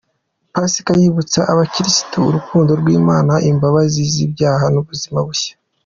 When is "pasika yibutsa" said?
0.55-1.39